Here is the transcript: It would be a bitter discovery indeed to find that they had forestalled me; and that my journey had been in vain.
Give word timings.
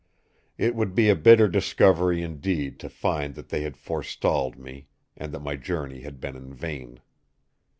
It 0.57 0.73
would 0.73 0.95
be 0.95 1.09
a 1.09 1.15
bitter 1.15 1.47
discovery 1.47 2.23
indeed 2.23 2.79
to 2.79 2.89
find 2.89 3.35
that 3.35 3.49
they 3.49 3.61
had 3.61 3.77
forestalled 3.77 4.57
me; 4.57 4.87
and 5.15 5.31
that 5.31 5.43
my 5.43 5.55
journey 5.55 6.01
had 6.01 6.19
been 6.19 6.35
in 6.35 6.55
vain. 6.55 7.01